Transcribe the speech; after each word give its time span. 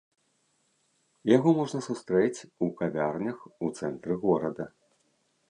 Яго 1.31 1.49
можна 1.59 1.79
сустрэць 1.89 2.39
у 2.69 2.71
кавярнях 2.81 3.37
у 3.63 3.71
цэнтры 3.79 4.13
горада. 4.27 4.65